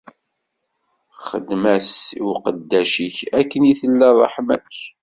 [1.25, 4.77] Xedm-as i uqeddac-ik akken i tella ṛṛeḥma-k.